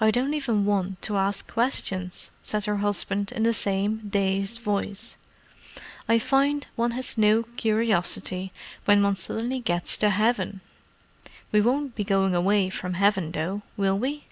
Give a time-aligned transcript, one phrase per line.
[0.00, 5.16] "I don't even want to ask questions," said her husband, in the same dazed voice.
[6.08, 8.52] "I find one has no curiosity,
[8.84, 10.60] when one suddenly gets to heaven.
[11.50, 14.26] We won't be going away from heaven, though, will we?"